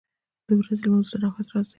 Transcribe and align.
•د 0.47 0.49
ورځې 0.57 0.75
لمونځ 0.83 1.07
د 1.11 1.13
راحت 1.23 1.47
راز 1.51 1.65
دی. 1.67 1.69